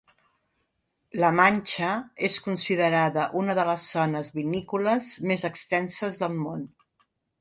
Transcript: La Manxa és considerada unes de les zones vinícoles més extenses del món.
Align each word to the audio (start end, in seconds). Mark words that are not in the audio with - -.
La 1.23 1.29
Manxa 1.39 1.89
és 2.29 2.37
considerada 2.47 3.27
unes 3.43 3.59
de 3.59 3.67
les 3.69 3.85
zones 3.99 4.33
vinícoles 4.39 5.11
més 5.33 5.49
extenses 5.51 6.19
del 6.25 6.39
món. 6.47 6.65